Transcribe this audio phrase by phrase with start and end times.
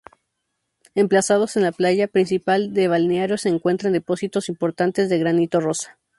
[0.95, 5.99] Emplazados en la playa principal del Balneario se encuentran depósitos importantes de Granito Rosa.